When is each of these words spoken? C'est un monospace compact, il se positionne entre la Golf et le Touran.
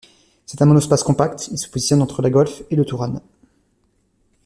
C'est 0.47 0.59
un 0.63 0.65
monospace 0.65 1.03
compact, 1.03 1.49
il 1.51 1.59
se 1.59 1.69
positionne 1.69 2.01
entre 2.01 2.23
la 2.23 2.31
Golf 2.31 2.63
et 2.71 2.75
le 2.75 2.85
Touran. 2.85 3.21